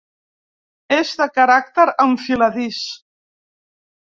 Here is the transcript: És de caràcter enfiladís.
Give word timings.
És 0.95 1.11
de 1.19 1.27
caràcter 1.35 1.85
enfiladís. 2.07 2.81